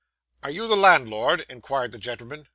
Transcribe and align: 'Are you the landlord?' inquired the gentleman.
'Are 0.41 0.49
you 0.49 0.67
the 0.67 0.75
landlord?' 0.75 1.45
inquired 1.47 1.91
the 1.91 1.99
gentleman. 1.99 2.47